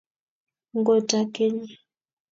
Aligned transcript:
ngotakenyi 0.77 1.69